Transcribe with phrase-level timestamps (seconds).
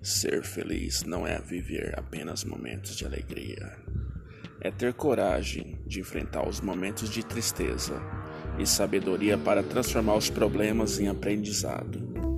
[0.00, 3.76] Ser feliz não é viver apenas momentos de alegria.
[4.60, 8.00] É ter coragem de enfrentar os momentos de tristeza
[8.58, 12.37] e sabedoria para transformar os problemas em aprendizado.